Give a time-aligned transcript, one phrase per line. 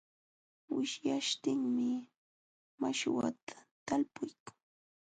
[0.75, 1.89] Wishyaśhtinmi
[2.81, 3.55] mashwata
[3.85, 4.49] talpuykan.